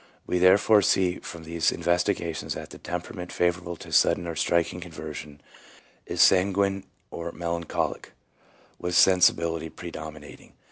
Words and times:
We 0.25 0.39
therefore 0.39 0.81
see 0.81 1.19
from 1.19 1.43
these 1.43 1.71
investigations 1.71 2.55
that 2.55 2.71
the 2.71 2.79
tem 2.79 3.01
perament 3.03 3.31
favourable 3.31 3.75
to 3.75 3.91
sudden 3.91 4.25
or 4.25 4.35
striking 4.35 4.81
conver 4.81 5.13
sions 5.13 5.41
is 6.07 6.23
sanguine 6.23 6.85
or 7.11 7.31
melancholic, 7.31 8.13
with 8.79 8.95
sensibility 8.95 9.69
predominating. 9.69 10.53